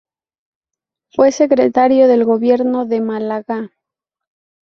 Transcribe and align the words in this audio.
Fue 1.13 1.31
Secretario 1.31 2.07
del 2.07 2.23
Gobierno 2.25 2.87
de 2.87 3.01
Málaga. 3.01 3.69